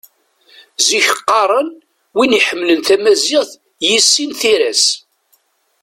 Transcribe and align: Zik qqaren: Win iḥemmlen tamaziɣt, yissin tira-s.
Zik 0.85 1.07
qqaren: 1.17 1.69
Win 2.15 2.37
iḥemmlen 2.39 2.79
tamaziɣt, 2.87 3.51
yissin 3.87 4.31
tira-s. 4.39 4.85